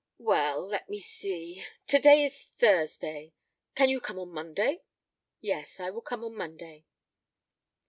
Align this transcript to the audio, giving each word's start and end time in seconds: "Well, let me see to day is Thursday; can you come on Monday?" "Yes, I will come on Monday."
"Well, 0.17 0.65
let 0.65 0.89
me 0.89 0.99
see 0.99 1.63
to 1.85 1.99
day 1.99 2.23
is 2.23 2.41
Thursday; 2.41 3.33
can 3.75 3.87
you 3.89 4.01
come 4.01 4.17
on 4.17 4.33
Monday?" 4.33 4.81
"Yes, 5.41 5.79
I 5.79 5.91
will 5.91 6.01
come 6.01 6.23
on 6.23 6.33
Monday." 6.35 6.85